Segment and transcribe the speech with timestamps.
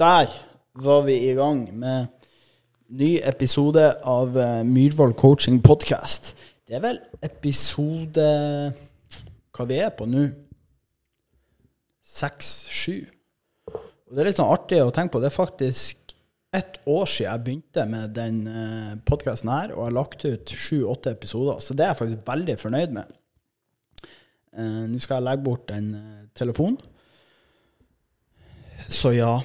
[0.00, 0.30] Der
[0.74, 2.06] var vi i gang med
[2.88, 6.30] ny episode av eh, Myhrvold coaching podcast.
[6.64, 8.24] Det er vel episode
[9.52, 10.24] Hva vi er på nå?
[12.14, 12.96] Seks-sju.
[13.74, 15.20] Og det er litt sånn artig å tenke på.
[15.20, 16.16] Det er faktisk
[16.56, 21.12] ett år siden jeg begynte med den uh, podkasten her, og har lagt ut sju-åtte
[21.12, 21.60] episoder.
[21.60, 23.16] Så det er jeg faktisk veldig fornøyd med.
[24.56, 25.92] Uh, Nå skal jeg legge bort en
[26.32, 26.80] telefon.
[28.88, 29.36] Så ja,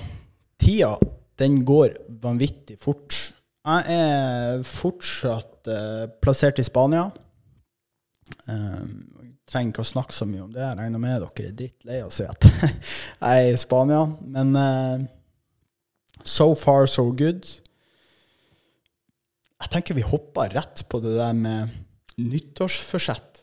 [0.65, 0.95] tida
[1.39, 3.15] den går vanvittig fort.
[3.65, 7.09] Jeg er fortsatt uh, plassert i Spania.
[8.49, 10.63] Um, trenger ikke å snakke så mye om det.
[10.63, 14.05] Jeg regner med dere er drittlei av å si at jeg er i Spania.
[14.21, 15.05] Men uh,
[16.23, 17.45] so far, so good.
[19.61, 21.75] Jeg tenker vi hopper rett på det der med
[22.21, 23.34] nyttårsforsett.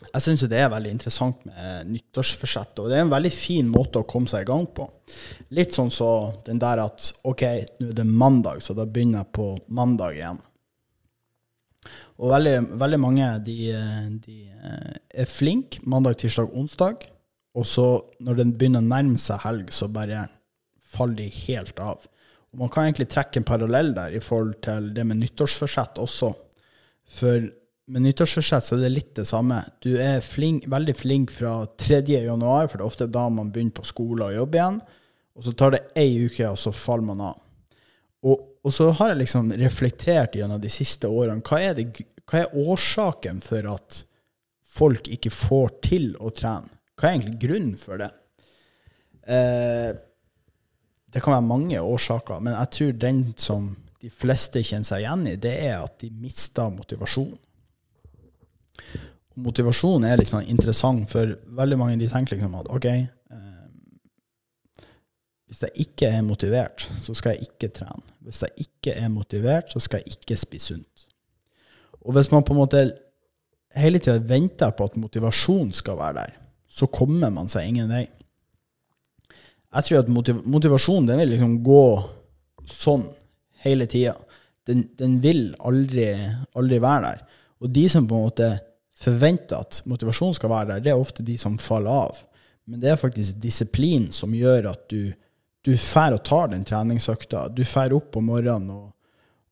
[0.00, 2.78] Jeg syns det er veldig interessant med nyttårsforsett.
[2.80, 4.86] Og det er en veldig fin måte å komme seg i gang på.
[5.56, 6.08] Litt sånn så
[6.46, 7.44] den der at OK,
[7.80, 10.40] nå er det mandag, så da begynner jeg på mandag igjen.
[12.20, 13.58] Og veldig, veldig mange de,
[14.24, 14.38] de,
[15.16, 17.06] er flinke mandag, tirsdag, onsdag.
[17.56, 17.86] Og så
[18.24, 20.26] når den begynner å nærme seg helg, så bare
[20.90, 22.04] faller de helt av.
[22.50, 26.32] Og man kan egentlig trekke en parallell der i forhold til det med nyttårsforsett også.
[27.20, 27.48] For
[27.90, 29.58] med nyttårsforsett så er det litt det samme.
[29.82, 32.02] Du er flink, veldig flink fra 3.
[32.22, 34.78] januar, for det er ofte da man begynner på skole og jobb igjen.
[35.38, 37.40] Og så tar det ei uke, og så faller man av.
[38.26, 41.42] Og, og så har jeg liksom reflektert gjennom de siste årene.
[41.46, 44.02] Hva er, det, hva er årsaken for at
[44.70, 46.70] folk ikke får til å trene?
[47.00, 48.10] Hva er egentlig grunnen for det?
[49.24, 49.90] Eh,
[51.10, 55.30] det kan være mange årsaker, men jeg tror den som de fleste kjenner seg igjen
[55.32, 57.32] i, det er at de mister motivasjon
[59.40, 63.04] motivasjon er litt sånn interessant, for veldig mange de tenker liksom at OK eh,
[65.50, 68.02] Hvis jeg ikke er motivert, så skal jeg ikke trene.
[68.26, 71.06] Hvis jeg ikke er motivert, så skal jeg ikke spise sunt.
[72.00, 72.84] Og hvis man på en måte
[73.76, 76.38] hele tida venter på at motivasjon skal være der,
[76.70, 78.06] så kommer man seg ingen vei.
[79.70, 81.84] Jeg tror at motiv motivasjon den vil liksom gå
[82.66, 83.04] sånn
[83.64, 84.16] hele tida.
[84.66, 86.08] Den, den, vil aldri,
[86.58, 87.22] aldri være der.
[87.62, 88.48] Og de som på en måte
[89.00, 92.20] forventer at motivasjon skal være der, det er ofte de som faller av.
[92.70, 95.10] Men det er faktisk disiplin som gjør at du,
[95.64, 97.48] du fær og tar den treningsøkta.
[97.54, 98.90] Du fær opp om morgenen og,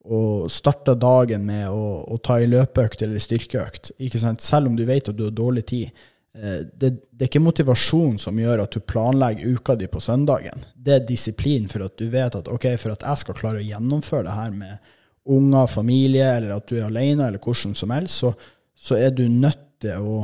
[0.08, 3.94] og starter dagen med å, å ta ei løpeøkt eller styrkeøkt.
[4.38, 6.04] Selv om du vet at du har dårlig tid.
[6.36, 10.62] Eh, det, det, er ikke motivasjon som gjør at du planlegger uka di på søndagen.
[10.76, 13.66] Det er disiplin for at du vet at ok, for at jeg skal klare å
[13.66, 14.94] gjennomføre det her med
[15.28, 18.32] unger, familie, eller at du er alene, eller hvordan som helst, så,
[18.78, 20.18] så er du nødt til å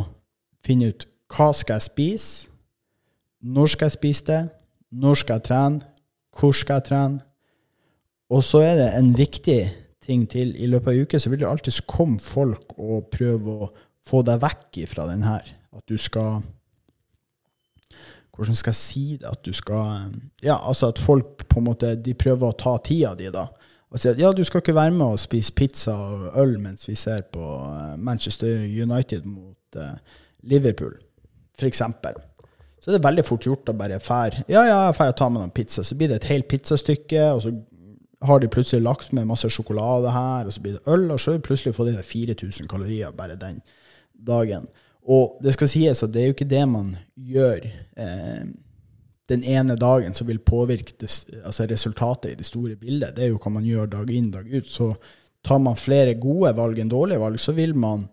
[0.65, 2.51] finne ut hva skal jeg spise,
[3.45, 4.43] når skal jeg spise det,
[4.95, 5.81] når skal jeg trene,
[6.39, 7.23] hvor skal jeg trene?
[8.33, 9.59] Og så er det en viktig
[10.05, 10.55] ting til.
[10.57, 13.71] I løpet av en uke så vil det alltid komme folk og prøve å
[14.05, 15.47] få deg vekk ifra den her.
[15.75, 16.43] At du skal
[18.35, 19.29] Hvordan skal jeg si det?
[19.31, 20.11] At du skal
[20.43, 23.47] Ja, altså at folk på en måte De prøver å ta tida di, da
[23.95, 26.89] og sier at ja, du skal ikke være med og spise pizza og øl mens
[26.89, 29.93] vi ser på eh, Manchester United mot uh,
[30.43, 30.97] Liverpool,
[31.55, 31.83] f.eks.
[32.83, 35.31] Så er det veldig fort gjort å bare fære Ja, ja, jeg drar og tar
[35.31, 35.85] med noen pizza.
[35.87, 37.55] Så blir det et helt pizzastykke, og så
[38.27, 41.39] har de plutselig lagt med masse sjokolade her, og så blir det øl, og så
[41.39, 43.63] plutselig får de 4000 kalorier bare den
[44.27, 44.67] dagen.
[45.05, 47.67] Og det skal sies at det er jo ikke det man gjør.
[48.01, 48.45] Eh,
[49.29, 51.09] den ene dagen som vil påvirke det,
[51.45, 53.15] altså resultatet i det store bildet.
[53.17, 54.69] Det er jo hva man gjør dag inn, dag ut.
[54.69, 54.91] Så
[55.45, 58.07] tar man flere gode valg enn dårlige valg, så vil man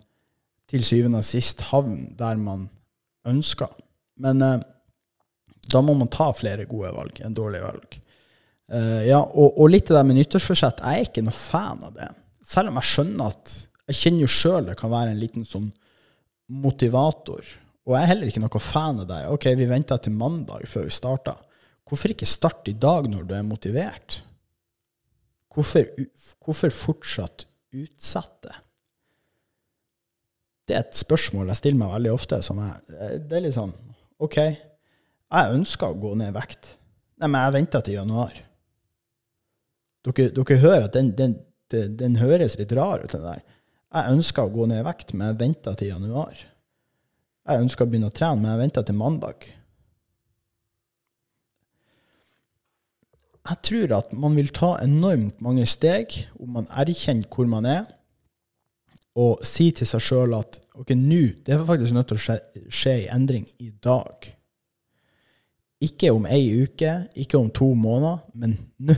[0.72, 2.64] til syvende og sist havne der man
[3.28, 3.68] ønsker.
[4.24, 4.62] Men eh,
[5.72, 7.98] da må man ta flere gode valg enn dårlige valg.
[8.72, 11.92] Eh, ja, og, og, litt det der med nyttårsforsett, jeg er ikke noe fan av
[11.96, 12.08] det.
[12.48, 13.58] Selv om jeg skjønner at
[13.90, 15.66] Jeg kjenner jo sjøl det kan være en liten sånn
[16.62, 17.42] motivator
[17.82, 19.22] og jeg er heller ikke noe fan av det.
[19.32, 21.34] Ok, vi venta til mandag før vi starta.
[21.88, 24.20] Hvorfor ikke starte i dag når du er motivert?
[25.52, 25.88] Hvorfor,
[26.44, 28.54] hvorfor fortsatt utsette?
[30.62, 32.38] Det er et spørsmål jeg stiller meg veldig ofte.
[32.46, 33.74] Som jeg, det er litt sånn
[34.22, 36.76] OK, jeg ønsker å gå ned i vekt.
[37.18, 38.38] Nei, men jeg venter til januar.
[40.06, 41.34] Dere, dere hører at den, den,
[41.72, 43.42] den, den, høres litt rar ut, den der.
[43.92, 46.46] Jeg ønsker å gå ned i vekt, men jeg venter til januar.
[47.42, 49.48] Jeg ønsker å begynne å trene, men jeg venter til mandag.
[53.42, 57.88] Jeg tror at man vil ta enormt mange steg om man erkjenner hvor man er,
[59.18, 62.36] og sier til seg sjøl at ok, nå det er faktisk nødt til å skje,
[62.72, 64.30] skje en endring i dag.
[65.82, 68.96] Ikke om ei uke, ikke om to måneder, men nå.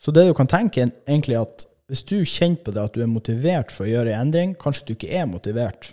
[0.00, 3.02] Så det du kan tenke, er egentlig at hvis du kjenner på det at du
[3.02, 5.90] er motivert for å gjøre en endring, kanskje du ikke er motivert,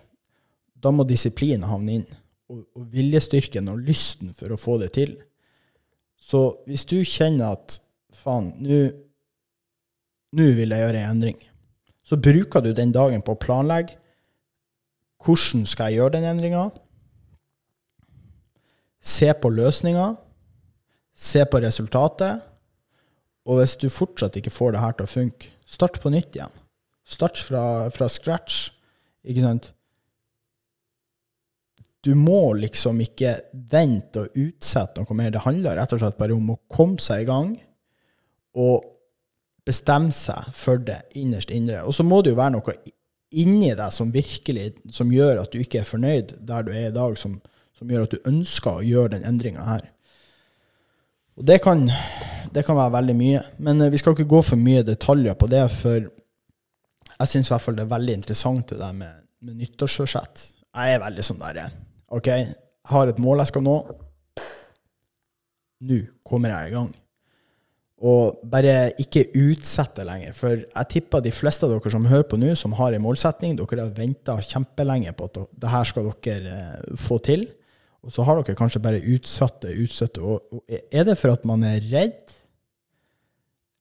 [0.82, 2.08] da må disiplinen havne inn.
[2.48, 5.18] Og, og viljestyrken og lysten for å få det til.
[6.18, 7.80] Så hvis du kjenner at
[8.16, 11.40] faen, nå vil jeg gjøre en endring,
[12.08, 13.98] så bruker du den dagen på å planlegge
[15.24, 16.68] hvordan skal jeg gjøre den endringa.
[19.02, 20.12] Se på løsninga.
[21.18, 22.46] Se på resultatet.
[23.48, 26.54] Og hvis du fortsatt ikke får det her til å funke, start på nytt igjen.
[27.08, 27.64] Start fra,
[27.96, 28.68] fra scratch.
[29.24, 29.72] Ikke sant?
[32.08, 33.34] Du må liksom ikke
[33.68, 35.34] vente og utsette noe mer.
[35.34, 37.50] Det handler rett og slett bare om å komme seg i gang
[38.56, 38.86] og
[39.68, 41.82] bestemme seg for det innerst indre.
[41.84, 42.76] Og så må det jo være noe
[43.36, 46.96] inni deg som virkelig som gjør at du ikke er fornøyd der du er i
[46.96, 47.34] dag, som,
[47.76, 49.90] som gjør at du ønsker å gjøre den endringa her.
[51.38, 51.84] Og det kan,
[52.56, 53.42] det kan, være veldig mye.
[53.68, 56.08] Men eh, vi skal ikke gå for mye detaljer på det, for
[57.18, 60.48] jeg syns i hvert fall det er veldig interessant det der med, med nyttårsforsett.
[60.72, 61.62] Jeg er veldig sånn der
[62.08, 62.54] OK, jeg
[62.88, 63.76] har et mål jeg skal nå.
[65.88, 66.90] Nå kommer jeg i gang.
[68.08, 70.34] Og bare ikke utsette lenger.
[70.38, 73.56] For jeg tipper de fleste av dere som hører på nå, som har en målsetning,
[73.58, 77.48] dere har venta kjempelenge på at det her skal dere eh, få til.
[78.06, 80.24] Og så har dere kanskje bare utsatt det, utsatt det.
[80.24, 82.38] Og er det for at man er redd,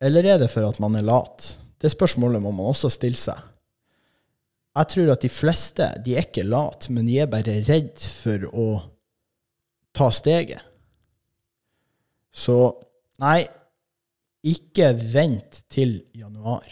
[0.03, 1.53] eller er det for at man er lat?
[1.81, 3.39] Det spørsmålet må man også stille seg.
[4.77, 8.49] Jeg tror at de fleste de er ikke late, men de er bare redd for
[8.53, 8.67] å
[9.97, 10.61] ta steget.
[12.37, 12.59] Så
[13.23, 13.41] nei,
[14.47, 16.67] ikke vent til januar.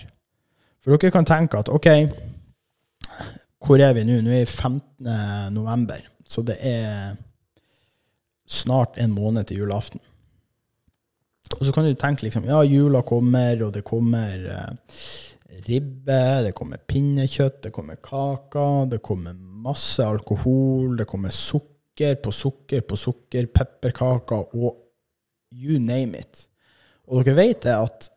[0.84, 1.88] For dere kan tenke at OK,
[3.64, 4.20] hvor er vi nå?
[4.20, 5.54] Nå er vi 15.
[5.56, 7.14] november, så det er
[8.44, 10.02] snart en måned til julaften.
[11.54, 14.98] Og så kan du tenke liksom ja, jula kommer, og det kommer eh,
[15.66, 22.32] ribbe, det kommer pinnekjøtt, det kommer kaker, det kommer masse alkohol, det kommer sukker på
[22.34, 24.80] sukker på sukker, pepperkaker og
[25.54, 26.46] you name it.
[27.06, 28.10] Og dere vet det at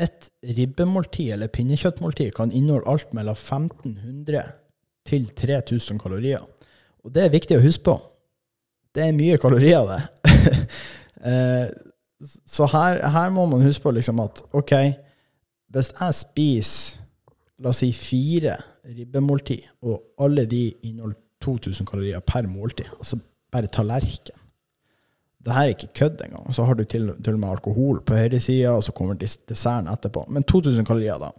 [0.00, 4.46] et ribbemåltid eller pinnekjøttmåltid kan inneholde alt mellom 1500
[5.06, 6.40] til 3000 kalorier.
[7.04, 7.96] Og det er viktig å huske på.
[8.94, 10.00] Det er mye kalorier, det.
[11.20, 11.66] Eh,
[12.48, 14.70] så her, her, må man huske på liksom at OK,
[15.70, 17.06] hvis jeg spiser
[17.60, 18.56] la oss si fire
[18.88, 23.18] ribbemåltid, og alle de inneholder 2000 kalorier per måltid, altså
[23.52, 24.40] bare tallerken
[25.44, 26.54] det her er ikke kødd engang.
[26.54, 30.26] Så har du til, til og med alkohol på høyresida, og så kommer desserten etterpå.
[30.28, 31.30] Men 2000 kalorier, da.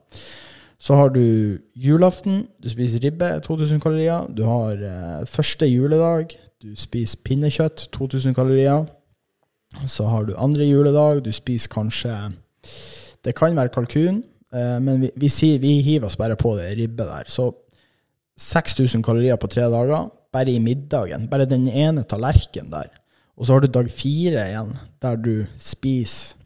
[0.81, 4.25] Så har du julaften, du spiser ribbe, 2000 kalorier.
[4.37, 8.85] Du har eh, første juledag, du spiser pinnekjøtt, 2000 kalorier.
[9.87, 12.15] Så har du andre juledag, du spiser kanskje
[13.21, 14.21] Det kan være kalkun,
[14.53, 15.29] eh, men vi, vi,
[15.61, 17.29] vi, hiver oss bare på det ribbe der.
[17.29, 17.51] Så
[18.41, 21.27] 6000 kalorier på tre dager, bare i middagen.
[21.29, 22.89] Bare den ene tallerkenen der.
[23.37, 26.37] Og så har du dag fire igjen, der du spiser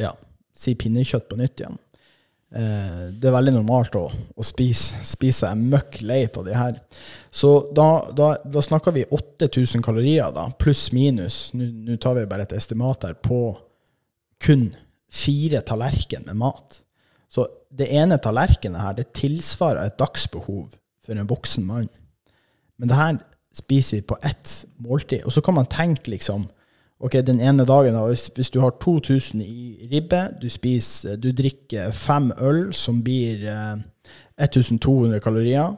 [0.00, 0.10] ja,
[0.56, 1.76] si pinnekjøtt på nytt igjen.
[2.54, 6.78] Eh, det er veldig normalt å, å spise, spise seg møkk lei på de her.
[7.34, 11.48] Så da, da, da snakker vi 8000 kalorier, da, pluss minus.
[11.54, 13.40] Nå tar vi bare et estimat her på
[14.44, 14.68] kun
[15.14, 16.80] fire tallerken med mat.
[17.30, 21.88] Så det ene tallerkenet her, det tilsvarer et dagsbehov for en voksen mann.
[22.78, 23.16] Men det her
[23.54, 25.24] spiser vi på ett måltid.
[25.24, 26.48] Og så kan man tenke liksom
[27.04, 31.90] Ok, den ene dagen, hvis, hvis du har 2000 i ribbe, du, spiser, du drikker
[31.92, 33.82] fem øl som blir eh,
[34.40, 35.74] 1200 kalorier.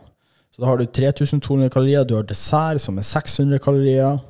[0.54, 2.04] Så da har du 3200 kalorier.
[2.04, 4.20] Du har dessert som er 600 kalorier.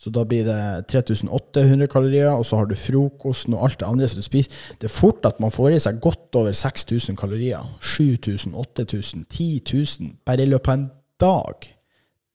[0.00, 4.06] Så da blir det 3800 kalorier, og så har du frokosten og alt det andre
[4.08, 4.54] som du spiser.
[4.80, 7.66] Det er fort at man får i seg godt over 6000 kalorier.
[7.84, 9.60] 7000, 8000, 10
[10.00, 10.86] 000 bare i løpet av en
[11.20, 11.68] dag.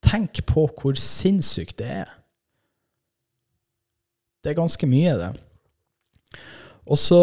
[0.06, 2.14] Tenk på hvor sinnssykt det er.
[4.44, 5.34] Det er ganske mye, det.
[6.86, 7.22] Og så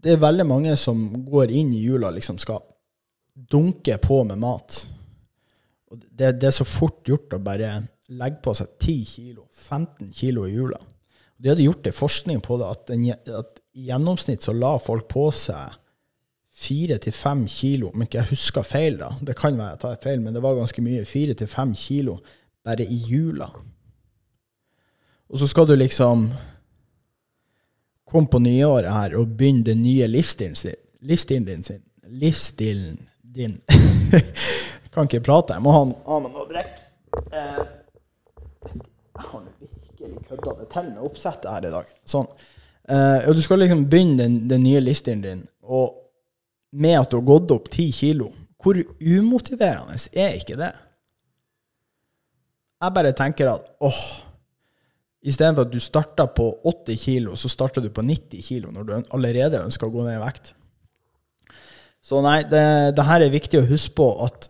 [0.00, 0.96] Det er veldig mange som
[1.28, 2.62] går inn i jula liksom skal
[3.52, 4.86] dunke på med mat.
[5.92, 10.46] Det, det er så fort gjort å bare legge på seg 10 kilo, 15 kilo
[10.48, 10.80] i jula.
[11.40, 13.06] De hadde gjort en forskning på det, at, den,
[13.38, 15.76] at i gjennomsnitt så la folk på seg
[16.60, 19.14] fire til fem kilo, om ikke jeg husker feil, da.
[19.24, 21.06] Det kan være jeg tar feil, men det var ganske mye.
[21.08, 22.18] Fire til fem kilo
[22.66, 23.48] bare i jula.
[25.30, 26.28] Og så skal du liksom
[28.10, 30.76] komme på nyåret her og begynne den nye livsstilen sin.
[31.06, 31.82] Livsstilen din sin.
[32.10, 33.60] Livsstilen din.
[34.92, 35.54] kan ikke prate.
[35.54, 36.88] Jeg må ha, ha med noe å drikke.
[37.30, 37.60] Eh,
[39.20, 41.88] Jeg har virkelig kødda det til med oppsettet her i dag.
[42.08, 42.28] Sånn.
[42.90, 45.98] Uh, og du skal liksom begynne den, den nye listen din og
[46.72, 48.30] med at du har gått opp ti kilo.
[48.60, 50.70] Hvor umotiverende er ikke det?
[52.80, 54.00] Jeg bare tenker at åh,
[55.20, 58.94] istedenfor at du starta på 80 kilo, så starter du på 90 kilo når du
[59.16, 60.54] allerede ønsker å gå ned i vekt.
[62.00, 62.64] Så nei, det,
[62.96, 64.48] det her er viktig å huske på at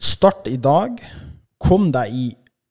[0.00, 1.00] start i dag.
[1.60, 2.26] Kom deg i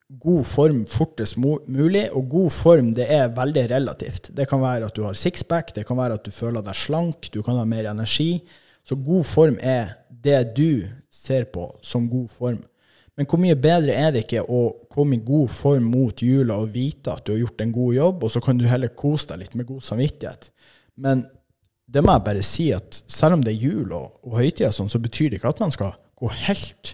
[0.10, 2.08] god form fortest mulig.
[2.18, 4.32] Og god form det er veldig relativt.
[4.36, 7.30] Det kan være at du har sixpack, det kan være at du føler deg slank,
[7.34, 8.42] du kan ha mer energi.
[8.88, 12.62] Så god form er det du ser på som god form.
[13.20, 14.62] Men hvor mye bedre er det ikke å
[14.92, 18.24] komme i god form mot jula og vite at du har gjort en god jobb,
[18.24, 20.48] og så kan du heller kose deg litt med god samvittighet.
[20.96, 21.26] Men
[21.90, 24.92] det må jeg bare si at selv om det er jul og, og høytider, sånn,
[24.92, 26.94] så betyr det ikke at man skal gå helt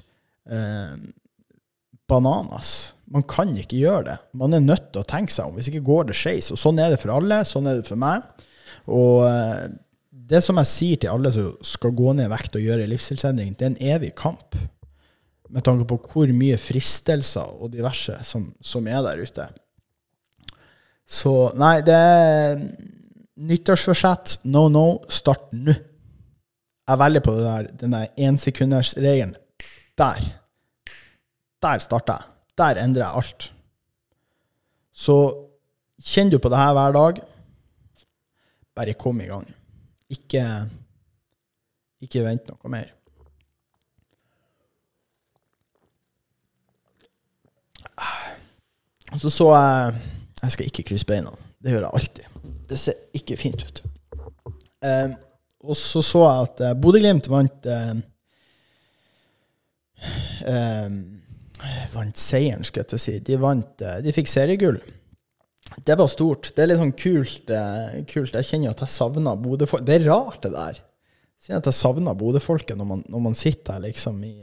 [0.50, 0.98] eh,
[2.10, 2.95] bananas.
[3.12, 4.18] Man kan ikke gjøre det.
[4.34, 5.58] Man er nødt til å tenke seg om.
[5.58, 6.50] Hvis ikke går det skeis.
[6.54, 7.44] Og sånn er det for alle.
[7.46, 8.26] Sånn er det for meg.
[8.90, 9.68] Og eh,
[10.10, 13.54] det som jeg sier til alle som skal gå ned i vekt og gjøre livsstilsendring,
[13.54, 14.58] det er en evig kamp
[15.54, 19.48] med tanke på hvor mye fristelser og diverse som, som er der ute.
[21.06, 22.64] Så nei, det er
[23.46, 24.40] nyttårsforsett.
[24.50, 24.88] No, no.
[25.14, 25.76] Start nå.
[26.86, 29.36] Jeg velger på det der, den der ensekundersregelen.
[29.98, 30.26] Der.
[31.62, 32.35] Der starter jeg.
[32.58, 33.48] Der endrer jeg alt.
[34.96, 35.16] Så
[36.00, 37.22] kjenner du på det her hver dag,
[38.76, 39.48] bare kom i gang.
[40.12, 40.44] Ikke,
[42.04, 42.92] ikke vent noe mer.
[49.16, 50.02] Så så jeg
[50.44, 51.32] Jeg skal ikke krysse beina.
[51.64, 52.26] Det gjør jeg alltid.
[52.70, 53.84] Det ser ikke fint ut.
[54.86, 55.16] Eh,
[55.60, 57.96] og så så jeg at uh, Bodø-Glimt vant eh,
[60.46, 61.15] um,
[61.94, 63.16] Vant seieren, skal jeg til å si.
[63.24, 64.80] De vant uh, De fikk seriegull.
[65.86, 66.52] Det var stort.
[66.56, 67.48] Det er litt sånn kult.
[67.50, 68.36] Uh, kult.
[68.36, 69.86] Jeg kjenner at jeg savner Bodø-folk.
[69.88, 70.82] Det er rart, det der.
[70.82, 74.36] Jeg kjenner at jeg savner Bodø-folket når, når, man sitter her liksom i,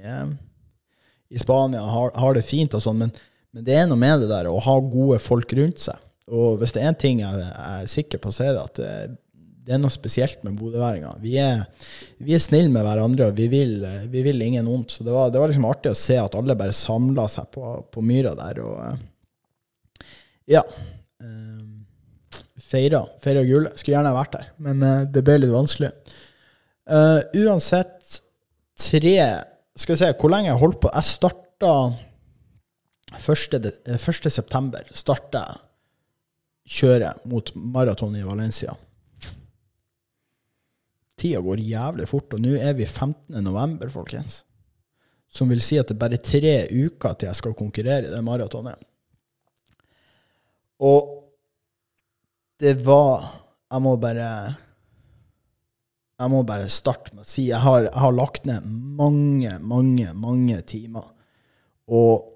[1.32, 3.04] i Spania og har, har, det fint og sånn.
[3.04, 3.14] Men
[3.52, 5.98] men det er noe med det der å ha gode folk rundt seg.
[6.32, 9.16] Og hvis det er en ting jeg er sikker på, så er det at eh,
[9.62, 11.20] det er noe spesielt med bodøværinger.
[11.22, 11.62] Vi er,
[12.22, 13.76] vi er snille med hverandre, og vi vil,
[14.10, 14.96] vi vil ingen vondt.
[14.96, 17.76] Så det var, det var, liksom artig å se at alle bare samla seg på,
[17.92, 18.58] på, myra der.
[18.66, 20.10] Og eh,
[20.56, 20.64] ja.
[21.22, 23.04] Eh, feira.
[23.22, 23.78] Feira gullet.
[23.78, 25.92] Skulle gjerne vært der, men det ble litt vanskelig.
[26.90, 28.16] Uh, uansett,
[28.74, 29.12] tre
[29.78, 30.90] Skal vi se, hvor lenge jeg holdt på?
[30.90, 31.74] Jeg starta
[33.14, 34.26] 1.
[34.32, 35.60] september starter jeg
[36.80, 38.74] kjøret mot maraton i Valencia.
[41.22, 43.36] Tida går jævlig fort, og nå er vi 15.
[43.44, 44.40] november, folkens.
[45.32, 48.24] Som vil si at det er bare tre uker til jeg skal konkurrere i det
[48.26, 48.80] maratonet.
[50.82, 51.18] Og
[52.62, 53.38] det var
[53.72, 54.54] Jeg må bare
[56.20, 58.66] Jeg må bare starte med å si jeg har, jeg har lagt ned
[58.98, 61.08] mange, mange, mange timer.
[61.88, 62.28] Og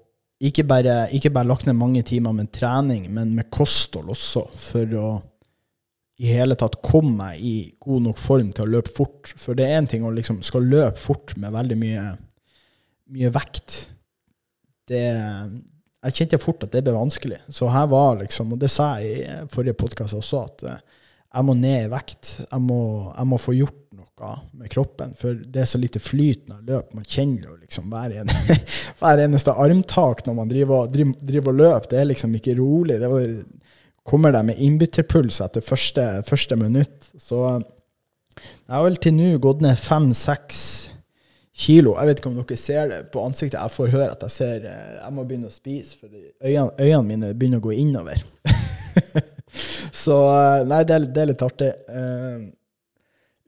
[0.43, 4.97] ikke bare, ikke bare lagt ned mange timer med trening, men med kosthold også, for
[4.99, 5.07] å
[6.17, 9.33] i hele tatt komme meg i god nok form til å løpe fort.
[9.37, 12.05] For det er én ting å liksom skal løpe fort med veldig mye,
[13.13, 13.77] mye vekt.
[14.87, 15.03] Det,
[16.07, 17.43] jeg kjente fort at det ble vanskelig.
[17.53, 21.45] Så her var liksom, og det sa jeg i forrige podkast også, at eh, jeg
[21.45, 22.33] må ned i vekt.
[22.47, 22.81] Jeg må,
[23.11, 25.13] jeg må, få gjort noe med kroppen.
[25.19, 26.97] For det er så lite flyt når jeg løper.
[26.97, 28.33] Man kjenner jo liksom hver, en,
[29.01, 31.91] hver, eneste armtak når man driver, driver, driver, og løper.
[31.93, 32.97] Det er liksom ikke rolig.
[33.03, 33.27] Det var,
[34.07, 37.09] kommer det med innbytterpuls etter første, første minutt.
[37.19, 40.61] Så jeg har vel til nå gått ned fem-seks
[41.57, 41.95] kilo.
[41.97, 43.59] Jeg vet ikke om dere ser det på ansiktet.
[43.59, 47.33] Jeg får høre at jeg ser Jeg må begynne å spise, for øynene, øynene mine
[47.33, 48.21] begynner å gå innover.
[50.03, 51.71] Så eh, nei, det er, det er litt artig.
[51.89, 52.47] Uh,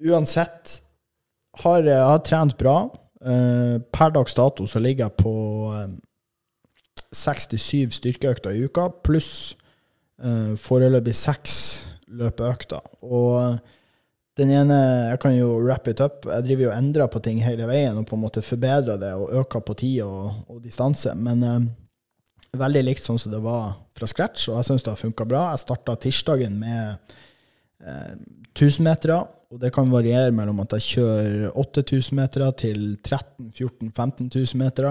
[0.09, 0.79] uansett,
[1.63, 2.77] har jeg har trent bra.
[3.19, 5.33] Uh, per dags dato så ligger jeg på
[5.75, 5.89] uh,
[7.15, 9.53] 67 styrkeøkter i uka, pluss
[10.23, 11.57] uh, foreløpig seks
[12.07, 12.81] løpeøkter.
[13.05, 13.59] Og
[14.39, 14.77] den ene
[15.09, 16.23] Jeg kan jo wrap it up.
[16.25, 19.11] Jeg driver jo og endrer på ting hele veien og på en måte forbedrer det
[19.13, 21.11] og øker på tid og, og distanse.
[21.15, 21.43] Men
[22.57, 25.43] veldig likt sånn som det var fra scratch, og jeg syns det har funka bra.
[25.53, 27.15] Jeg starta tirsdagen med
[27.85, 28.15] eh,
[28.55, 34.31] 1000-metere, og det kan variere mellom at jeg kjører 8000 meter til 13 14 15
[34.33, 34.89] 000 meter.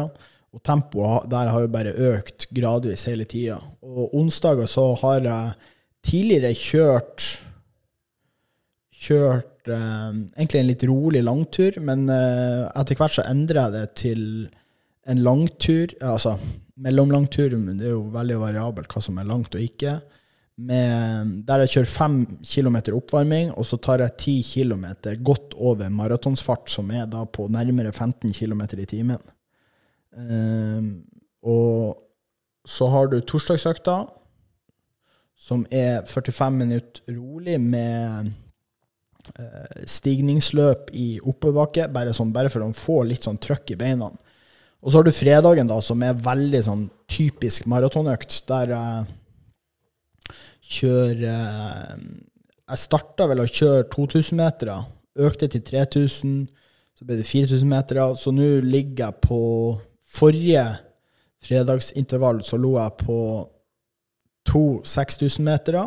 [0.57, 3.59] Og tempoet der har jo bare økt gradvis hele tida.
[3.85, 5.59] Og onsdager så har jeg
[6.09, 7.27] tidligere kjørt
[8.99, 13.85] kjørt eh, egentlig en litt rolig langtur, men eh, etter hvert så endrer jeg det
[14.03, 14.23] til
[15.09, 15.95] en langtur.
[16.03, 16.37] Altså
[16.79, 19.99] mellomlangtur, men det er jo veldig variabelt hva som er langt og ikke.
[20.59, 25.91] Med, der jeg kjører fem kilometer oppvarming, og så tar jeg ti kilometer godt over
[25.95, 29.23] maratonsfart, som er da på nærmere 15 km i timen.
[30.19, 31.05] Um,
[31.47, 31.99] og
[32.69, 34.01] så har du torsdagsøkta,
[35.39, 38.33] som er 45 minutter rolig med
[39.39, 44.11] uh, stigningsløp i oppoverbakke, bare, sånn, bare for å få litt sånn trøkk i beina.
[44.83, 49.07] Og så har du fredagen, da, som er veldig sånn typisk maratonøkt, der jeg
[50.69, 51.93] kjører eh,
[52.69, 54.75] Jeg starta vel å kjøre 2000-metere,
[55.25, 56.35] økte til 3000,
[56.99, 58.01] så ble det 4000 meter.
[58.21, 59.39] Så nå ligger jeg på
[60.09, 60.65] Forrige
[61.45, 63.21] fredagsintervall så lå jeg på
[64.49, 65.85] to 6000-metere.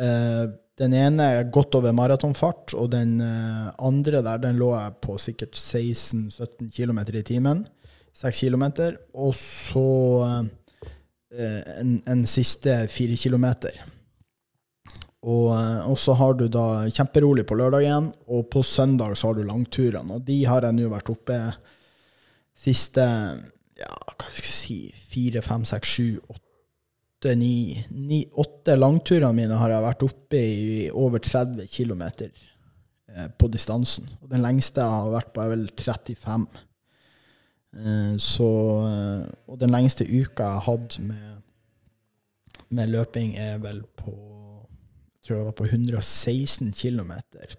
[0.00, 0.44] Eh,
[0.80, 5.18] den ene er godt over maratonfart, og den eh, andre der den lå jeg på
[5.22, 7.64] sikkert 16-17 km i timen.
[8.14, 8.64] 6 km.
[9.14, 9.88] Og så
[11.34, 13.46] eh, en, en, siste 4 km.
[15.24, 19.46] Og, og, så har du da kjemperolig på lørdagen, og på søndag så har du
[19.46, 20.18] langturene.
[20.18, 21.38] Og de har jeg nå vært oppe
[22.54, 23.04] siste
[23.78, 24.78] ja, hva skal jeg si,
[25.10, 30.90] fire, fem, seks, sju, åtte ni, ni åtte langturene mine har jeg vært oppe i
[30.92, 34.08] over 30 km eh, på distansen.
[34.22, 36.46] Og den lengste jeg har vært på, er vel 35.
[37.74, 38.50] Eh, så,
[38.90, 41.42] eh, og den lengste uka jeg har hatt med,
[42.74, 44.14] med løping, er vel på
[45.24, 47.12] jeg tror jeg var på 116 km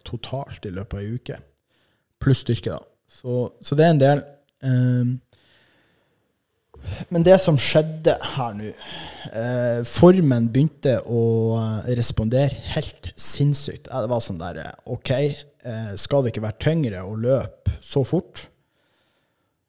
[0.05, 1.37] totalt i løpet av ei uke.
[2.21, 2.77] Pluss styrke, da.
[3.09, 4.21] Så, så, det er en del.
[4.63, 5.19] Um,
[7.09, 11.23] men det som skjedde her nå eh, Formen begynte å
[11.97, 13.89] respondere helt sinnssykt.
[13.89, 18.47] Det var sånn der OK, eh, skal det ikke være tyngre å løpe så fort?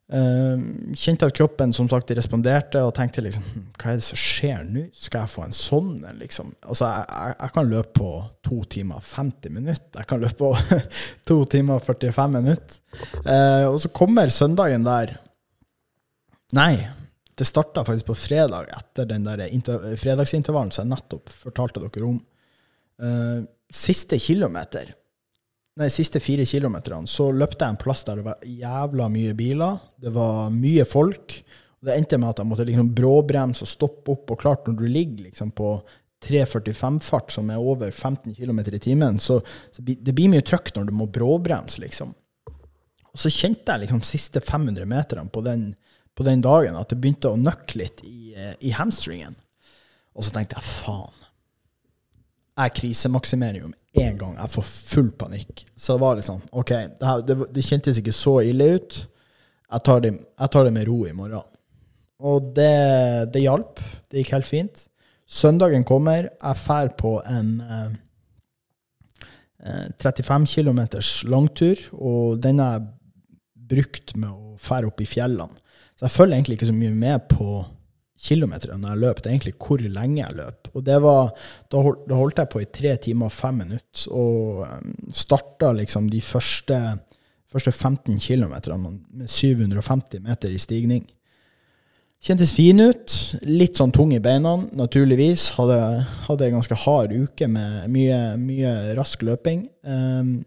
[0.06, 0.60] Eh,
[0.94, 4.60] kjente at kroppen som sagt responderte, og tenkte liksom hm, Hva er det som skjer
[4.68, 4.84] nå?
[4.94, 5.88] Skal jeg få en sånn
[6.20, 6.52] liksom?
[6.62, 8.10] Altså, jeg, jeg, jeg kan løpe på
[8.46, 9.98] to timer 50 minutter.
[9.98, 10.52] Jeg kan løpe på
[11.30, 13.00] to timer 45 minutter.
[13.24, 15.16] Eh, og så kommer søndagen der.
[16.54, 16.76] Nei,
[17.36, 19.42] det starta faktisk på fredag, etter den der
[19.98, 22.20] fredagsintervallen som jeg nettopp fortalte dere om.
[22.96, 24.94] Uh, siste kilometer,
[25.80, 29.78] nei, siste fire kilometerne, så løpte jeg en plass der det var jævla mye biler.
[30.00, 31.38] Det var mye folk.
[31.80, 34.34] og Det endte med at jeg måtte liksom bråbremse og stoppe opp.
[34.34, 35.74] Og klart, når du ligger liksom på
[36.26, 39.40] 3.45-fart, som er over 15 km i timen, så,
[39.72, 42.14] så det blir mye trøkk når du må bråbremse, liksom.
[43.06, 45.44] Og så kjente jeg liksom siste 500 meterne på
[46.16, 48.32] på den dagen at det begynte å nøkke litt i,
[48.64, 49.34] i hamstringen.
[50.16, 51.24] Og så tenkte jeg faen.
[52.56, 54.34] Jeg krisemaksimerer jo med en gang.
[54.38, 55.64] Jeg får full panikk.
[55.76, 58.98] Så det var sånn OK, det, her, det, det kjentes ikke så ille ut.
[59.66, 61.46] Jeg tar, det, jeg tar det, med ro i morgen.
[62.26, 62.72] Og det,
[63.34, 63.80] det hjalp.
[64.08, 64.84] Det gikk helt fint.
[65.26, 66.30] Søndagen kommer.
[66.30, 67.94] Jeg drar på en eh,
[69.98, 70.80] 35 eh, km
[71.32, 72.84] langtur, og den er
[73.66, 75.64] brukt med å fære opp i fjellene.
[75.96, 77.64] Så jeg følger egentlig ikke så mye med på
[78.16, 80.70] kilometerne jeg løp, Det er egentlig hvor lenge jeg løp.
[80.74, 81.32] Og det var,
[81.70, 81.82] da,
[82.16, 86.80] holdt jeg på i tre timer og fem minutter, og um, starta liksom de første,
[87.52, 91.04] første 15 kilometerne med 750 meter i stigning.
[92.26, 93.12] Kjentes fin ut.
[93.44, 95.50] Litt sånn tung i beina, naturligvis.
[95.58, 95.78] Hadde,
[96.26, 99.66] hadde en ganske hard uke med mye, mye rask løping.
[99.84, 100.40] Um,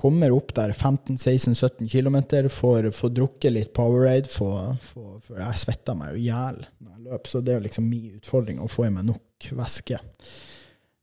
[0.00, 2.16] kommer opp der 15-16-17 km,
[2.50, 6.94] får, får, drukket litt Powerade, for, får, for jeg svetta meg jo i hjel når
[6.94, 7.32] jeg løper.
[7.32, 10.00] Så det er liksom min utfordring å få i meg nok væske.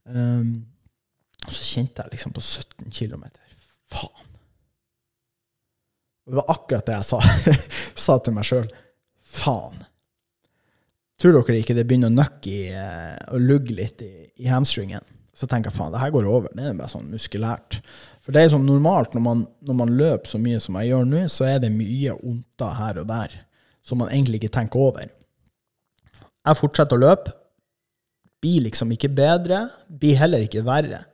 [0.07, 0.55] Um,
[1.45, 3.27] og så kjente jeg liksom på 17 km
[3.88, 4.23] Faen.
[6.27, 7.19] Det var akkurat det jeg sa,
[8.05, 8.65] sa til meg sjøl.
[9.23, 9.86] Faen.
[11.17, 12.57] Tror dere ikke det begynner å nøkke
[13.31, 14.12] og lugge litt i,
[14.43, 15.05] i hamstringen?
[15.38, 16.51] Så tenker jeg faen, det her går over.
[16.51, 17.79] Det er bare sånn muskulært.
[18.27, 21.05] For det er sånn normalt når man, når man, løper så mye som jeg gjør
[21.07, 23.35] nå, så er det mye ondter her og der
[23.87, 25.05] som man egentlig ikke tenker over.
[26.19, 27.31] Jeg fortsetter å løpe.
[28.43, 31.05] Blir liksom ikke bedre, blir heller ikke verre.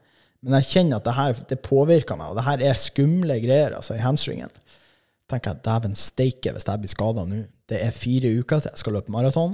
[0.41, 3.78] Men jeg kjenner at det her det påvirker meg, og det her er skumle greier
[3.78, 4.49] altså i hamstringen.
[5.30, 7.43] tenker jeg, Dæven steike hvis jeg blir skada nå.
[7.69, 9.54] Det er fire uker til jeg skal løpe maraton.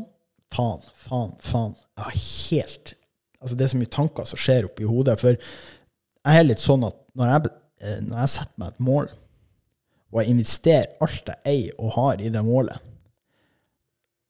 [0.55, 1.75] Faen, faen, faen.
[1.99, 2.95] Jeg har helt
[3.39, 5.13] Altså, det er så mye tanker som skjer oppi hodet.
[5.21, 5.37] For
[6.27, 7.53] jeg er litt sånn at når jeg,
[7.84, 9.10] eh, når jeg setter meg et mål,
[10.10, 12.86] og jeg investerer alt jeg eier og har i det målet,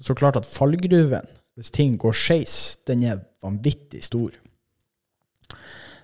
[0.03, 1.27] så klart at fallgruven,
[1.59, 2.55] hvis ting går skeis,
[2.87, 4.35] den er vanvittig stor.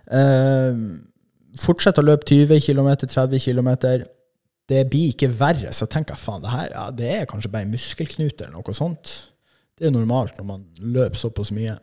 [0.06, 1.00] Uh,
[1.60, 3.71] fortsett å løpe 20 km, 30 km.
[4.69, 5.71] det blir ikke verre.
[5.71, 8.76] Så jeg tenker faen, det her ja, det er kanskje bare en muskelknute eller noe
[8.76, 9.13] sånt.
[9.76, 11.78] Det er normalt når man løper såpass mye.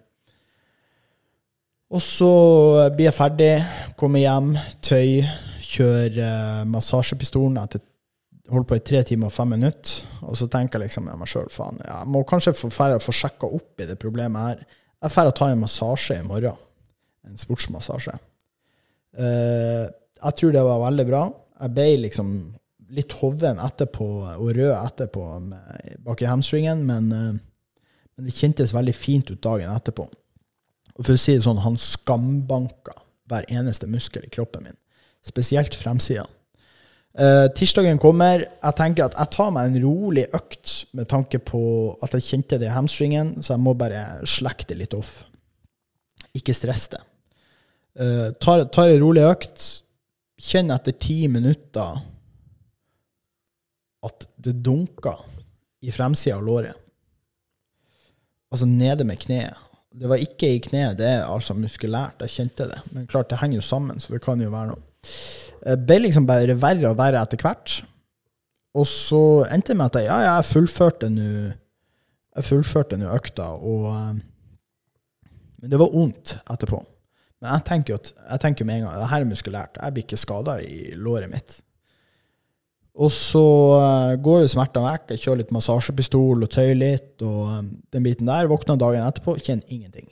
[1.93, 2.29] Og så
[2.97, 3.51] blir jeg ferdig,
[4.01, 5.21] kommer hjem, tøy,
[5.73, 7.83] kjører uh, massasjepistolen etter
[8.53, 10.07] holdt på i tre timer og fem minutter.
[10.25, 13.49] Og så tenker jeg liksom med meg sjøl faen, jeg må kanskje få, få sjekka
[13.59, 14.65] opp i det problemet her.
[15.03, 16.57] Jeg drar og tar en massasje i morgen.
[17.29, 18.17] En sportsmassasje.
[19.13, 19.85] Uh,
[20.23, 21.23] jeg tror det var veldig bra.
[21.61, 22.33] Jeg ble liksom
[22.93, 25.29] litt hoven etterpå og rød etterpå
[26.05, 30.05] bak i hamstringen, men, men det kjentes veldig fint ut dagen etterpå.
[30.99, 32.95] Og for å si det sånn, han skambanka
[33.31, 34.79] hver eneste muskel i kroppen min.
[35.25, 36.27] Spesielt fremsida.
[37.13, 38.47] Uh, tirsdagen kommer.
[38.49, 41.63] Jeg tenker at jeg tar meg en rolig økt med tanke på
[42.05, 45.19] at jeg kjente det i hamstringen, så jeg må bare slekke det litt off.
[46.37, 47.03] Ikke stress det.
[48.01, 49.67] Uh, tar, tar en rolig økt.
[50.43, 52.01] Kjenn etter ti minutter
[54.03, 55.21] at det dunker
[55.85, 56.79] i fremsida av låret.
[58.53, 59.57] Altså nede med kneet.
[59.93, 62.23] Det var ikke i kneet, det er altså muskulært.
[62.25, 62.81] Jeg kjente det.
[62.95, 64.83] Men klart, det henger jo sammen, så det kan jo være noe.
[65.63, 67.83] Det ble liksom bare verre og verre etter hvert.
[68.79, 70.49] Og så endte det med at jeg, ja, jeg
[72.49, 74.13] fullførte nå økta, og eh,
[75.63, 76.81] Men det var vondt etterpå.
[77.43, 79.79] Men jeg tenker jo med en gang det her er muskulært.
[79.79, 81.61] Jeg blir ikke skada i låret mitt.
[82.93, 85.15] Og så uh, går jo smertene vekk.
[85.15, 87.15] Jeg kjører litt massasjepistol og tøyer litt.
[87.25, 90.11] Og um, den biten der våkner dagen etterpå, kjenner ingenting.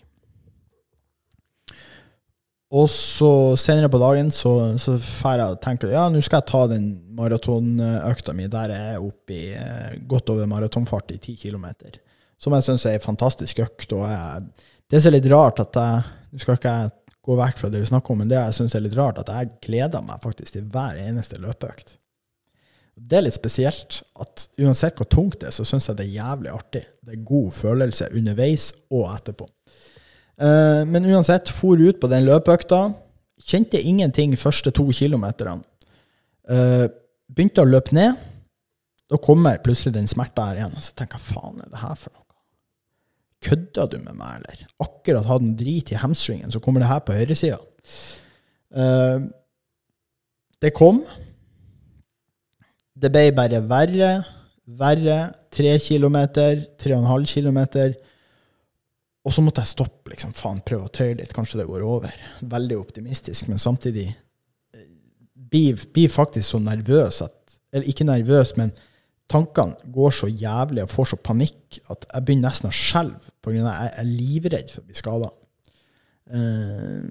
[2.70, 6.60] Og så senere på dagen så, så jeg jeg tenker ja, nå skal jeg ta
[6.70, 6.84] den
[7.18, 11.66] maratonøkta mi der jeg er oppe i uh, godt over maratonfart i 10 km.
[12.40, 13.92] Som jeg syns er ei fantastisk økt.
[13.92, 14.48] Og jeg,
[14.88, 16.90] det som er litt rart at jeg Nå skal ikke jeg
[17.26, 19.32] gå vekk fra det vi snakker om, men det jeg syns er litt rart, at
[19.34, 21.96] jeg gleder meg faktisk til hver eneste løpeøkt
[22.96, 26.18] det er litt spesielt at uansett hvor tungt det er, så syns jeg det er
[26.18, 26.83] jævlig artig.
[27.07, 29.48] Det er god følelse underveis og etterpå.
[30.40, 32.81] Uh, men uansett, for ut på den løpeøkta.
[33.50, 35.61] Kjente ingenting første to kilometerne.
[36.50, 36.87] Uh,
[37.31, 38.16] begynte å løpe ned.
[39.11, 40.76] Da kommer plutselig den smerta her igjen.
[40.76, 42.26] Og Så tenker jeg faen, er det her for noe?
[43.40, 44.64] Kødder du med meg, eller?
[44.85, 47.61] Akkurat hadde en drit i hamstringen, så kommer det her på høyresida.
[48.76, 49.29] Uh,
[50.61, 51.00] det kom.
[53.00, 54.12] Det ble bare verre,
[54.80, 55.18] verre.
[55.50, 57.94] Tre kilometer, tre og en halv kilometer.
[59.24, 60.12] Og så måtte jeg stoppe.
[60.12, 61.32] liksom, Faen, prøve å tøye litt.
[61.36, 62.14] Kanskje det går over.
[62.40, 64.86] Veldig optimistisk, men samtidig eh,
[65.34, 67.36] blir, faktisk så nervøs at
[67.70, 68.72] Eller ikke nervøs, men
[69.30, 73.60] tankene går så jævlig og får så panikk at jeg begynner nesten å skjelve pga.
[73.62, 75.28] at jeg er livredd for å bli skada.
[76.34, 77.06] Uh,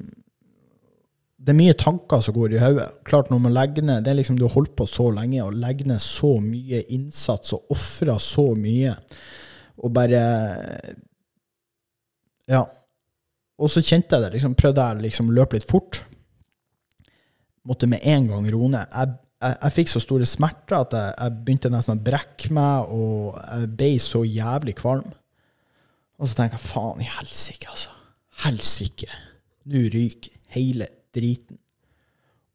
[1.39, 2.87] det er mye tanker som går i hodet.
[3.07, 5.55] Klart når man legger ned, det er liksom Du har holdt på så lenge og
[5.55, 8.95] legger ned så mye innsats og ofra så mye,
[9.79, 10.19] og bare
[12.49, 12.65] Ja.
[13.59, 14.33] Og så kjente jeg det.
[14.33, 16.03] liksom, Prøvde jeg liksom å løpe litt fort.
[17.67, 18.85] Måtte med en gang roe ned.
[18.87, 22.87] Jeg, jeg, jeg, fikk så store smerter at jeg, jeg, begynte nesten å brekke meg,
[22.87, 25.11] og jeg ble så jævlig kvalm.
[26.19, 27.91] Og så tenker jeg faen i helsike, altså.
[28.45, 29.11] Helsike.
[29.67, 31.59] Nå ryker hele driten.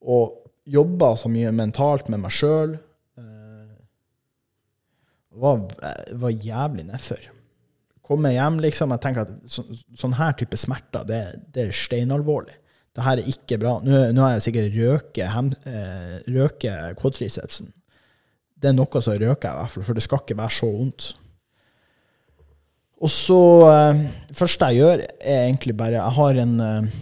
[0.05, 2.77] Og jobba så mye mentalt med meg sjøl.
[3.19, 3.77] Uh,
[5.41, 5.65] var,
[6.21, 7.31] var jævlig nedfor.
[8.05, 8.93] Kommer hjem, liksom.
[8.93, 9.65] Jeg tenker at så,
[9.97, 11.23] sånn her type smerter, det,
[11.55, 12.59] det er steinalvorlig.
[12.95, 13.79] Det her er ikke bra.
[13.83, 17.01] Nå, nå har jeg sikkert røket, hem, eh, røket.
[18.55, 20.69] Det er noe som røker jeg, i hvert fall, for det skal ikke være så
[20.71, 21.09] vondt.
[23.05, 26.93] Og så eh, Det første jeg gjør, er egentlig bare Jeg har en eh,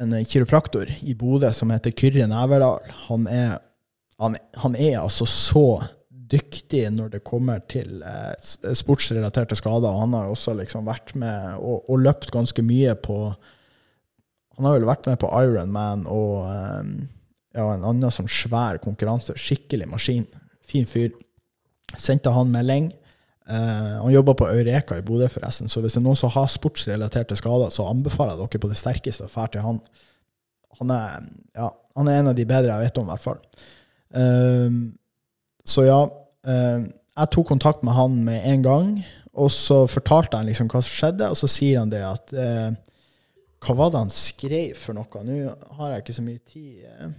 [0.00, 2.90] en kiropraktor i Bodø som heter Kyrre Næverdal.
[3.08, 3.26] Han
[4.18, 5.66] han, han er altså så
[6.10, 9.98] dyktig når det kommer til eh, sportsrelaterte skader.
[10.00, 13.18] Han har også liksom vært med og, og, løpt ganske mye på
[14.56, 16.86] Han har vel vært med på Ironman og eh,
[17.56, 19.36] ja, en annen sånn svær konkurranse.
[19.36, 20.24] Skikkelig maskin.
[20.64, 21.12] Fin fyr.
[21.96, 22.90] Sendte han melding.
[23.46, 25.70] Uh, han jobber på Eureka i Bodø, forresten.
[25.70, 28.78] Så hvis det er noen som har sportsrelaterte skader, så anbefaler jeg dere på det
[28.80, 29.78] sterkeste å dra til han.
[30.80, 33.38] Han er, ja, han er, en av de bedre jeg vet om, i hvert fall.
[34.16, 34.80] Uh,
[35.66, 36.00] så ja.
[36.46, 38.90] Uh, jeg tok kontakt med han med en gang,
[39.38, 42.34] og så fortalte han liksom hva som skjedde, og så sier han det at
[43.64, 45.22] Hva var det han skrev for noe?
[45.24, 47.14] Nå har jeg ikke så mye tid.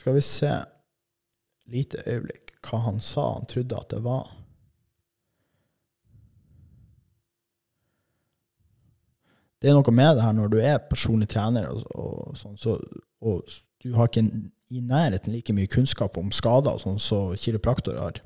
[0.00, 0.52] Skal vi se.
[1.70, 4.28] Lite øyeblikk hva han sa han trodde at det var.
[9.60, 12.78] det er noe med det her når du er personlig trener, og, og, sånn, så,
[13.20, 13.44] og
[13.84, 14.24] du har ikke
[14.70, 18.20] i nærheten like mye kunnskap om skader sånn som så kiropraktorer har.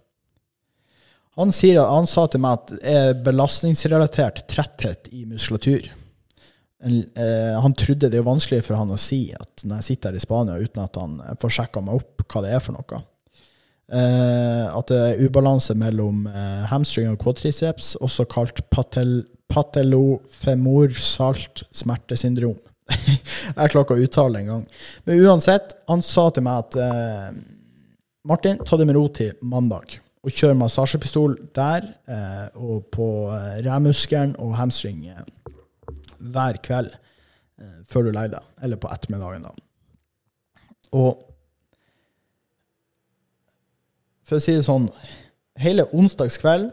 [1.34, 5.88] Han, sier, han, sa til meg at det er belastningsrelatert tretthet i muskulatur.
[6.84, 10.20] Eh, han trodde det er vanskelig for han å si at når jeg sitter her
[10.20, 13.00] i Spania uten at han får sjekka meg opp hva det er for noe.
[13.92, 22.56] Eh, at det er ubalanse mellom eh, hamstring og quadriceps, også kalt patel, patellofemorsalt smertesyndrom.
[22.88, 24.64] jeg klarer ikke å uttale det engang.
[25.04, 27.30] Men uansett, han sa til meg at eh,
[28.24, 29.98] Martin, ta det med ro til mandag.
[30.24, 35.24] Og kjør massasjepistol der, eh, og på eh, remuskelen og hamstring eh,
[36.32, 36.94] hver kveld
[37.88, 38.46] før du legger deg.
[38.66, 39.52] Eller på ettermiddagen, da.
[40.96, 41.23] Og
[44.24, 44.90] for å si det sånn
[45.62, 46.72] Hele onsdagskveld,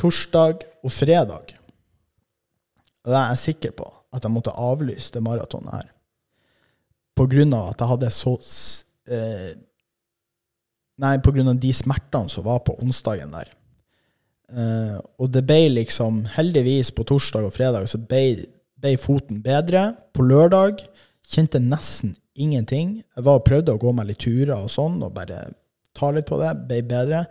[0.00, 1.52] torsdag og fredag
[3.04, 5.88] Og det er jeg sikker på at jeg måtte avlyse det maratonet her.
[7.12, 8.32] På grunn av at jeg hadde så
[9.12, 9.50] eh,
[10.98, 13.52] Nei, på grunn av de smertene som var på onsdagen der.
[14.48, 18.48] Eh, og det ble liksom Heldigvis på torsdag og fredag så ble,
[18.80, 19.92] ble foten bedre.
[20.16, 20.82] På lørdag
[21.28, 22.98] kjente nesten ingenting.
[23.02, 25.50] Jeg var og prøvde å gå meg litt turer og sånn, og bare
[25.98, 26.54] ta litt på det.
[26.70, 27.26] Ble bedre.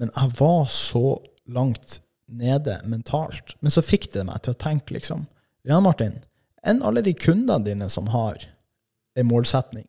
[0.00, 1.18] Men jeg var så
[1.50, 3.56] langt nede mentalt.
[3.60, 5.26] Men så fikk det meg til å tenke, liksom
[5.68, 6.14] ja, Martin,
[6.64, 8.38] enn alle de kundene dine som har
[9.18, 9.84] en målsetning,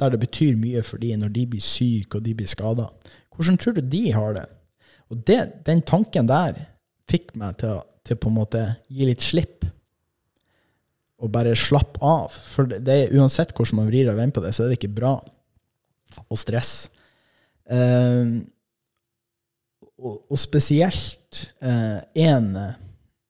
[0.00, 2.88] der det betyr mye for de når de blir syke og de blir skada.
[3.34, 4.46] Hvordan tror du de har det?
[5.12, 6.56] Og det, den tanken der
[7.10, 9.68] fikk meg til, til på en måte gi litt slipp.
[11.22, 12.34] Og bare slappe av.
[12.34, 14.96] For det, det, uansett hvordan man vrir og vender på det, så er det ikke
[14.98, 15.14] bra
[16.26, 16.90] å stresse.
[17.64, 18.42] Uh,
[19.96, 22.74] og, og, spesielt én uh,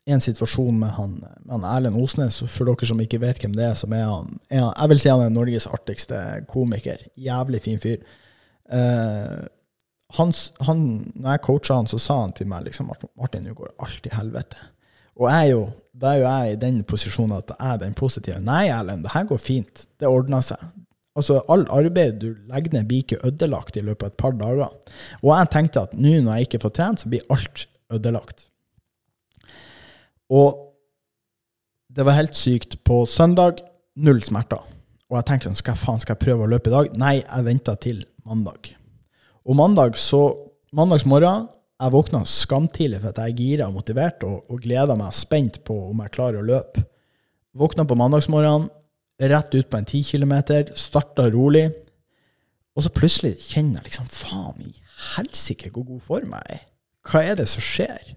[0.07, 1.17] en situasjon med han,
[1.49, 4.67] han Erlend Osnes, for dere som ikke vet hvem det er, som er han, er
[4.67, 6.21] han Jeg vil si han er Norges artigste
[6.51, 7.07] komiker.
[7.17, 8.05] Jævlig fin fyr.
[8.69, 9.47] Uh,
[10.19, 13.73] hans, han, når jeg coacha han, så sa han til meg liksom Martin, nå går
[13.81, 14.61] alt til helvete.
[15.15, 18.41] Og jeg jo, da er jo jeg i den posisjonen at jeg er den positive.
[18.43, 19.87] Nei, Erlend, det her går fint.
[20.01, 20.61] Det ordner seg.
[21.15, 24.95] Altså, All arbeid du legger ned, blir ikke ødelagt i løpet av et par dager.
[25.23, 28.49] Og jeg tenkte at nå når jeg ikke får trent, så blir alt ødelagt.
[30.35, 30.61] Og
[31.95, 32.81] det var helt sykt.
[32.83, 33.63] På søndag
[33.95, 34.63] null smerter.
[35.11, 36.95] Og jeg tenkte skal jeg faen skal jeg prøve å løpe i dag?
[36.99, 38.73] Nei, jeg venta til mandag.
[39.45, 40.25] Og mandag så,
[40.75, 41.47] mandags morgen
[41.85, 45.61] jeg våkna skamtidlig for at jeg er gira og motivert og, og gleder meg spent
[45.67, 46.85] på om jeg klarer å løpe.
[47.55, 48.71] Våkna på mandagsmorgenen,
[49.21, 50.35] rett ut på en 10 km,
[50.79, 51.69] starta rolig.
[52.75, 54.73] Og så plutselig kjenner jeg liksom Faen i
[55.15, 56.63] helsike hvor god form jeg er.
[57.05, 58.15] Hva er det som skjer?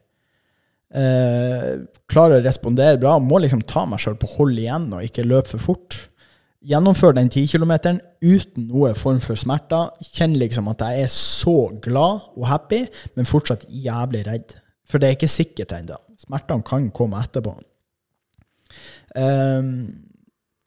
[0.88, 1.72] Eh,
[2.08, 3.18] klarer å respondere bra.
[3.20, 6.00] Må liksom ta meg sjøl på hold igjen og ikke løpe for fort.
[6.68, 7.74] Gjennomføre den 10 km
[8.24, 9.92] uten noe form for smerter.
[10.16, 14.58] Kjenn liksom at jeg er så glad og happy, men fortsatt jævlig redd.
[14.88, 16.00] For det er ikke sikkert ennå.
[16.24, 17.54] Smertene kan komme etterpå.
[19.20, 19.62] Eh,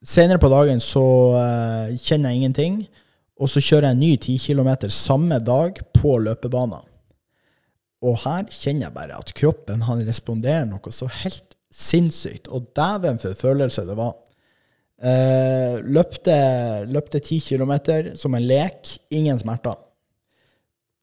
[0.05, 1.05] senere på dagen så
[1.39, 2.81] eh, kjenner jeg ingenting.
[3.41, 6.85] Og så kjører jeg en ny 10 km samme dag på løpebanen.
[8.05, 12.49] Og her kjenner jeg bare at kroppen han responderer noe så helt sinnssykt.
[12.49, 14.17] Og dæven for følelse det var.
[15.01, 16.37] Eh, løpte,
[16.89, 17.75] løpte 10 km
[18.21, 18.93] som en lek.
[19.17, 19.79] Ingen smerter.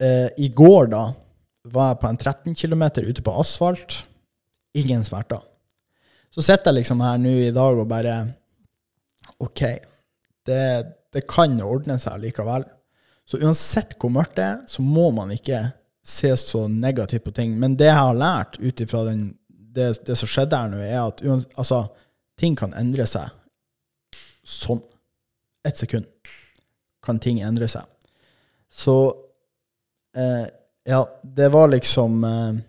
[0.02, 1.04] Eh, I går, da,
[1.68, 4.04] var jeg på en 13 km ute på asfalt.
[4.78, 5.42] Ingen smerter.
[6.30, 8.18] Så sitter jeg liksom her nå i dag og bare
[9.44, 9.64] OK,
[10.48, 10.64] det,
[11.14, 12.66] det kan ordne seg likevel.
[13.28, 15.66] Så uansett hvor mørkt det er, så må man ikke
[16.08, 17.58] se så negativt på ting.
[17.60, 19.18] Men det jeg har lært ut ifra det,
[20.08, 21.24] det, som skjedde her nå, er at
[21.60, 21.84] altså,
[22.40, 23.34] ting kan endre seg
[24.48, 24.82] sånn.
[25.68, 26.08] Ett sekund
[27.04, 27.84] kan ting endre seg.
[28.72, 28.96] Så
[30.16, 30.48] eh,
[30.88, 32.60] Ja, det var liksom eh,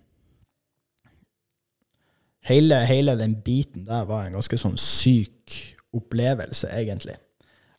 [2.51, 5.55] hele, hele, den biten der var en ganske sånn syk
[5.97, 7.17] opplevelse, egentlig.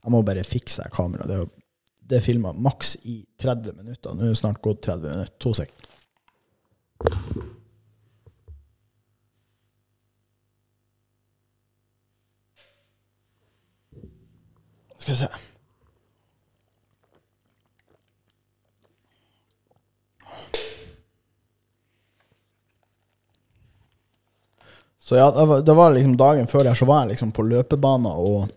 [0.03, 1.29] Jeg må bare fikse det kameraet.
[1.29, 1.49] Det er
[2.09, 4.15] det filma maks i 30 minutter.
[4.15, 5.35] Nå er det snart gått 30 minutter.
[5.39, 5.95] To sekunder.
[14.99, 15.48] Skal vi se
[25.09, 25.31] Så ja,
[25.65, 28.51] det var, liksom dagen før der, så var jeg liksom på løpebanen og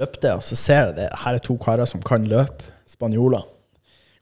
[0.00, 1.08] løpte, og så ser jeg det.
[1.26, 2.70] Her er to karer som kan løpe.
[2.88, 3.42] Spanjoler.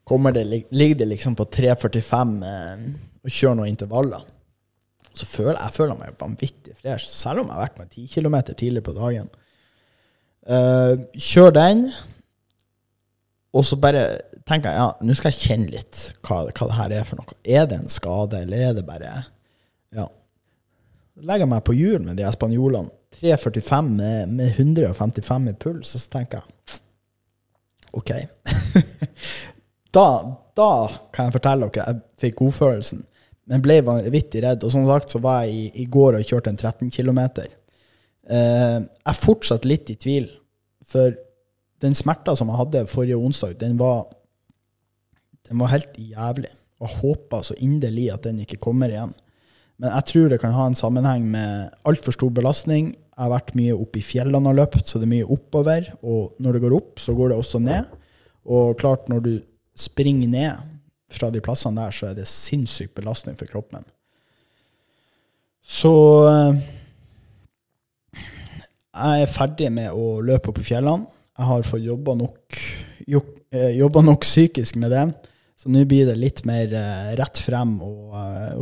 [0.03, 0.43] Kommer det,
[0.75, 2.81] ligger det liksom på 3,45 eh,
[3.23, 4.25] og kjører noen intervaller.
[5.15, 8.35] Så føler jeg føler meg vanvittig fresh, selv om jeg har vært med 10 km
[8.51, 9.29] tidlig på dagen.
[10.45, 11.85] Uh, kjør den,
[13.55, 14.03] og så bare
[14.45, 17.39] tenker jeg ja, nå skal jeg kjenne litt hva, hva det her er for noe.
[17.47, 19.13] Er det en skade, eller er det bare.
[21.23, 22.91] Legger jeg meg på hjul med de spanjolene.
[23.15, 26.79] 3,45 med, med 155 i puls, og så tenker jeg
[27.95, 28.09] OK.
[29.95, 30.07] da,
[30.59, 30.71] da
[31.15, 33.05] kan jeg fortelle dere jeg fikk godfølelsen
[33.49, 34.65] men ble vanvittig redd.
[34.65, 37.21] Og som sagt så var jeg i, i går og kjørte en 13 km.
[37.35, 40.29] Eh, jeg er fortsatt litt i tvil,
[40.85, 41.13] for
[41.83, 44.05] den smerta som jeg hadde forrige onsdag, den var,
[45.49, 46.53] den var helt jævlig.
[46.81, 49.13] Og jeg håper så inderlig at den ikke kommer igjen.
[49.81, 52.93] Men jeg tror det kan ha en sammenheng med altfor stor belastning.
[52.95, 55.89] Jeg har vært mye oppe i fjellene og løpt, så det er mye oppover.
[56.03, 57.91] Og når det går opp, så går det også ned.
[58.45, 59.33] Og klart, når du
[59.75, 60.63] springer ned
[61.11, 63.83] fra de plassene der, så er det sinnssyk belastning for kroppen.
[65.65, 65.91] Så
[66.29, 66.59] eh,
[68.95, 71.09] jeg er ferdig med å løpe opp i fjellene.
[71.35, 72.59] Jeg har fått jobba nok,
[73.11, 75.07] eh, jobba nok psykisk med det.
[75.65, 78.13] Så nå blir det litt mer eh, rett frem og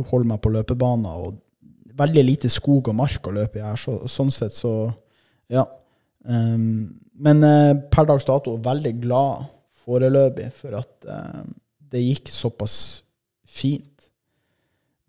[0.08, 1.04] holde meg på løpebanen.
[1.04, 4.72] Og veldig lite skog og mark å løpe i her, så, sånn sett så
[5.52, 5.66] ja.
[6.24, 6.88] Um,
[7.20, 7.44] men
[7.92, 9.44] per dags dato veldig glad
[9.84, 11.42] foreløpig for at uh,
[11.92, 12.76] det gikk såpass
[13.46, 14.08] fint.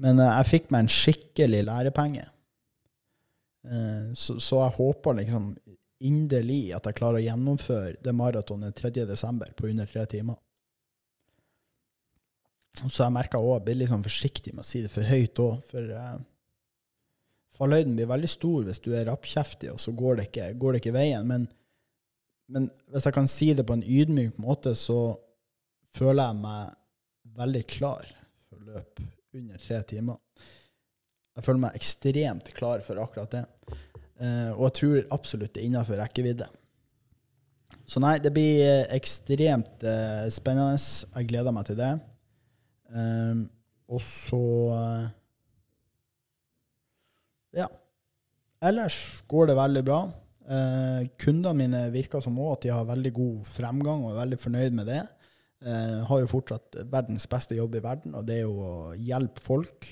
[0.02, 2.26] Men uh, jeg fikk meg en skikkelig lærepenge.
[3.66, 5.54] Uh, så, så, jeg håper liksom
[6.06, 9.46] inderlig at jeg klarer å gjennomføre det maratonet 3.12.
[9.56, 10.38] på under tre timer.
[12.84, 15.62] Så jeg merka òg, blir litt sånn forsiktig med å si det for høyt òg,
[15.70, 16.18] for uh,
[17.56, 20.82] fallhøyden blir veldig stor hvis du er rappkjeftig, og så går det ikke, går det
[20.84, 21.30] ikke veien.
[21.30, 21.48] Men,
[22.52, 25.16] men hvis jeg kan si det på en ydmyk måte, så
[25.96, 26.76] føler jeg meg
[27.40, 28.12] veldig klar
[28.46, 30.20] for å løpe under tre timer.
[31.36, 33.46] Jeg føler meg ekstremt klar for akkurat det.
[34.16, 36.48] Uh, og jeg tror absolutt det er innafor rekkevidde.
[37.86, 40.80] Så nei, det blir eh, ekstremt uh, spennende.
[40.80, 41.92] Jeg gleder meg til det.
[42.90, 43.48] Um,
[43.90, 44.44] og så
[44.76, 45.08] uh,
[47.56, 47.68] Ja.
[48.66, 50.00] Ellers går det veldig bra.
[51.22, 54.76] kundene mine virker som også at de har veldig god fremgang og er veldig fornøyd
[54.78, 55.04] med det.
[55.66, 59.42] Uh, har jo fortsatt verdens beste jobb i verden, og det er jo å hjelpe
[59.42, 59.88] folk.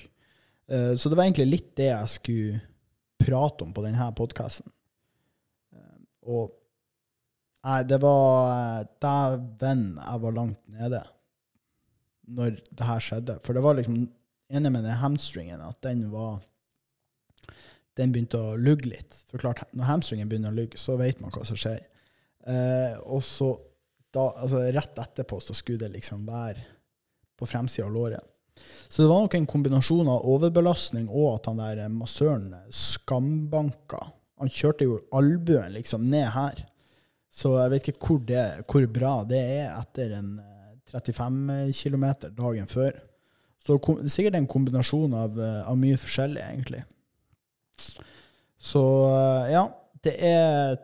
[0.70, 2.60] Uh, så det var egentlig litt det jeg skulle
[3.18, 4.68] prate om på denne podkasten.
[5.74, 6.52] Uh, eh, og
[7.64, 11.02] nei, det var Dæven, jeg var langt nede
[12.26, 13.38] når det her skjedde.
[13.44, 14.04] For det var liksom
[14.54, 16.42] enig med den hamstringen, at den var
[17.94, 19.12] Den begynte å lugge litt.
[19.30, 21.78] For klart, når hamstringen begynner å lugge, så vet man hva som skjer.
[23.06, 23.52] og så
[24.10, 26.58] da, altså rett etterpå så skulle det liksom være
[27.38, 28.24] på fremsida av låret.
[28.88, 34.02] Så det var nok en kombinasjon av overbelastning og at han der massøren skambanka.
[34.42, 36.64] Han kjørte jo albuen liksom ned her.
[37.34, 40.36] Så jeg vet ikke hvor, det, hvor bra det er etter en
[40.94, 42.04] 35 eh, km
[42.36, 42.98] dagen før.
[43.64, 46.82] Så det er sikkert en kombinasjon av, eh, av mye forskjellig, egentlig.
[48.60, 49.64] Så eh, ja,
[50.04, 50.76] det er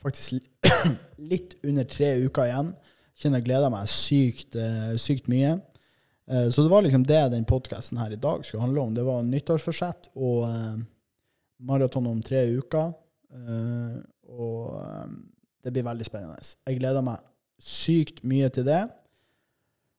[0.00, 0.40] faktisk
[1.32, 2.72] litt under tre uker igjen.
[3.14, 4.56] Kjenner jeg gleder meg sykt,
[4.98, 5.52] sykt mye.
[6.26, 8.94] Så det var liksom det den podkasten her i dag skulle handle om.
[8.96, 10.48] Det var nyttårsforsett og
[11.62, 12.90] maraton om tre uker.
[14.34, 14.74] og
[15.62, 16.42] det blir veldig spennende.
[16.66, 17.22] Jeg gleder meg
[17.62, 18.82] sykt mye til det.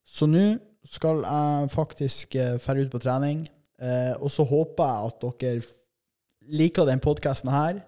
[0.06, 0.46] Så nå
[0.86, 3.48] skal jeg faktisk dra ut på trening.
[4.22, 7.82] og så håper jeg at dere liker den podkasten her.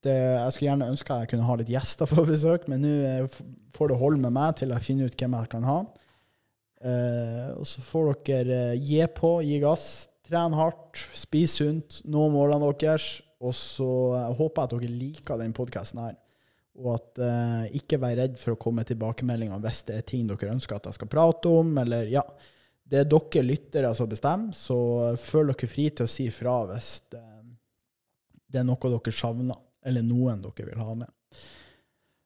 [0.00, 3.40] Det, jeg skulle gjerne ønske jeg kunne ha litt gjester for besøk, men nå eh,
[3.76, 5.80] får det holde med meg til jeg finner ut hvem jeg kan ha.
[6.80, 9.90] Eh, og så får dere eh, gi på, gi gass,
[10.30, 13.16] Tren hardt, spis sunt, nå målene deres.
[13.42, 13.88] Og så
[14.38, 16.12] håper jeg at dere liker den podkasten her.
[16.80, 20.28] Og at eh, ikke vær redd for å komme med tilbakemeldinger hvis det er ting
[20.30, 22.24] dere ønsker at jeg skal prate om, eller ja.
[22.90, 24.76] Det er dere lyttere som bestemmer, så
[25.20, 27.26] føl dere fri til å si fra hvis det,
[28.50, 31.42] det er noe dere savner eller noen dere vil ha med.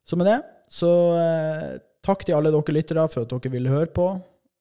[0.04, 0.38] Så med det,
[0.72, 1.74] så eh,
[2.04, 4.08] takk til alle dere lyttere for at dere ville høre på.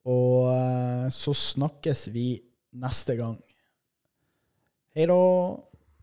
[0.10, 2.36] Og eh, så snakkes vi
[2.80, 3.38] neste gang.
[4.94, 5.20] Hei da.